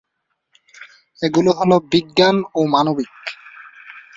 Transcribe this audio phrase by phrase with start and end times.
[1.19, 3.11] এগুলো হলঃ বিজ্ঞান ও মানবিক।